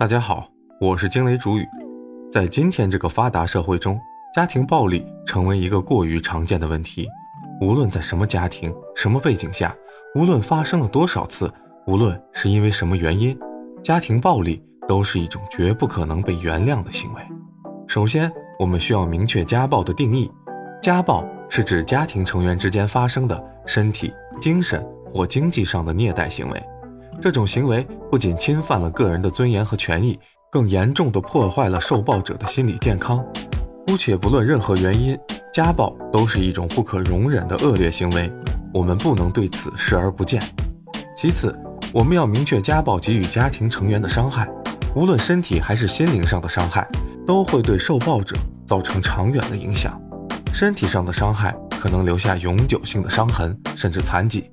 [0.00, 0.48] 大家好，
[0.80, 1.68] 我是惊雷主语。
[2.32, 4.00] 在今天这个发达社会中，
[4.34, 7.06] 家庭暴力成为一个过于常见的问题。
[7.60, 9.76] 无论在什么家庭、什么背景下，
[10.14, 11.52] 无论发生了多少次，
[11.86, 13.38] 无论是因为什么原因，
[13.82, 17.20] 家庭暴力都是一种绝不可能被原谅的行为。
[17.86, 20.32] 首先，我们需要明确家暴的定义。
[20.80, 24.10] 家暴是指家庭成员之间发生的身体、
[24.40, 24.82] 精神
[25.12, 26.62] 或经济上的虐待行为。
[27.20, 30.18] 这种行为不仅侵犯了个人的尊严和权益，
[30.50, 33.22] 更严重地破坏了受暴者的心理健康。
[33.86, 35.18] 姑且不论任何原因，
[35.52, 38.32] 家暴都是一种不可容忍的恶劣行为，
[38.72, 40.40] 我们不能对此视而不见。
[41.14, 41.54] 其次，
[41.92, 44.48] 我们要明确家暴给予家庭成员的伤害，
[44.94, 46.88] 无论身体还是心灵上的伤害，
[47.26, 48.34] 都会对受暴者
[48.66, 50.00] 造成长远的影响。
[50.54, 54.50] 身体上的伤害可能留下永久性的伤痕，甚至残疾，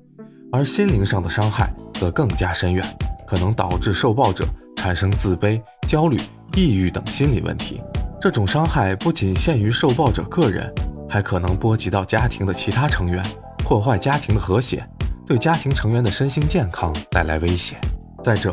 [0.52, 1.72] 而心灵上的伤害。
[1.98, 2.84] 则更加深远，
[3.26, 4.44] 可能导致受暴者
[4.76, 6.16] 产生自卑、焦虑、
[6.54, 7.80] 抑郁等心理问题。
[8.20, 10.72] 这种伤害不仅限于受暴者个人，
[11.08, 13.20] 还可能波及到家庭的其他成员，
[13.58, 14.88] 破坏家庭的和谐，
[15.26, 17.76] 对家庭成员的身心健康带来威胁。
[18.22, 18.52] 再者，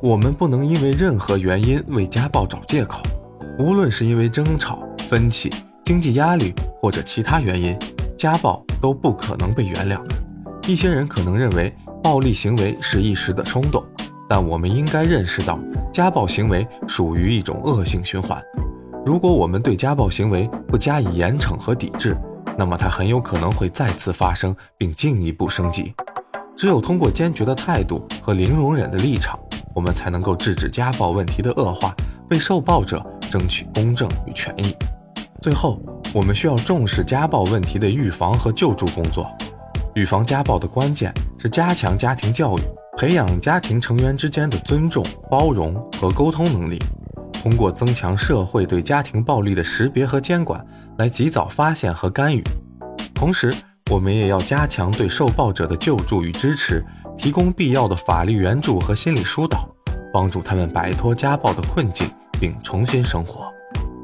[0.00, 3.02] 我们不能因为任何原因为家暴找借口，
[3.58, 5.50] 无论是因为争吵、分歧、
[5.84, 7.78] 经济压力或者其他原因，
[8.16, 10.00] 家暴都不可能被原谅。
[10.66, 11.74] 一些人可能认为。
[12.06, 13.84] 暴力行为是一时的冲动，
[14.28, 15.58] 但我们应该认识到，
[15.92, 18.40] 家暴行为属于一种恶性循环。
[19.04, 22.16] 如果我们对家暴行为不加以严惩和抵制，
[22.56, 25.92] 那么它很有可能会再次发生，并进一步升级。
[26.56, 29.36] 只有通过坚决的态度和零容忍的立场，
[29.74, 31.92] 我们才能够制止家暴问题的恶化，
[32.30, 34.72] 为受暴者争取公正与权益。
[35.42, 35.82] 最后，
[36.14, 39.26] 我们需要重视家暴问题的预防和救助工作。
[39.96, 42.60] 预防家暴的关键是加强家庭教育，
[42.98, 46.78] 培养家庭成员之间的尊重、包容和沟通能力。
[47.32, 50.62] 通过增强社会对家庭暴力的识别和监管，
[50.98, 52.44] 来及早发现和干预。
[53.14, 53.50] 同时，
[53.90, 56.84] 我们也要加强对受暴者的救助与支持，
[57.16, 59.66] 提供必要的法律援助和心理疏导，
[60.12, 62.06] 帮助他们摆脱家暴的困境
[62.38, 63.50] 并重新生活。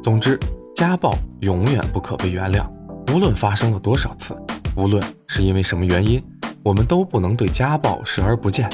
[0.03, 0.41] 总之，
[0.75, 2.65] 家暴永远不可被原谅，
[3.13, 4.35] 无论发生了多少次。
[4.77, 6.23] 无论是因为什么原因，
[6.63, 8.69] 我们都不能对家暴视而不见。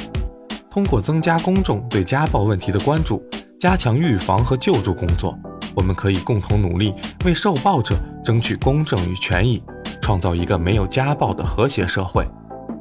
[0.70, 3.22] 通过增加公众对家暴问题的关注，
[3.58, 5.36] 加强预防和救助工作，
[5.74, 6.94] 我们可以共同努力，
[7.24, 9.62] 为受暴者争取公正与权益，
[10.00, 12.28] 创造一个没有家暴的和谐社会。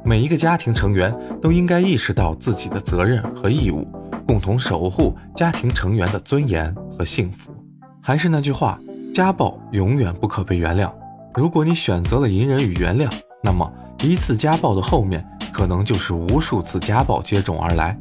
[0.04, 1.12] 每一个家庭成员
[1.42, 3.84] 都应该意识到自己的责任和义务，
[4.24, 7.52] 共同守护家庭成员的尊严和幸福。
[8.00, 8.78] 还是那句话，
[9.12, 10.90] 家暴永远不可被原谅。
[11.38, 13.08] 如果你选择了隐忍与原谅，
[13.44, 13.72] 那么
[14.02, 17.96] 一次家暴的后面可能就是无数次家暴接踵而来。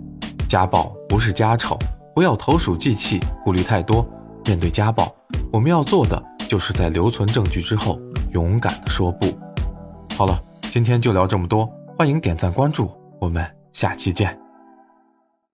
[0.50, 1.78] 家暴不是家丑，
[2.16, 4.04] 不要投鼠忌器，顾虑太多。
[4.46, 5.14] 面对家暴，
[5.52, 8.00] 我们要做的就是在留存证据之后，
[8.32, 9.28] 勇敢的说不。
[10.16, 12.90] 好了，今天就聊这么多，欢迎点赞关注，
[13.20, 14.47] 我们下期见。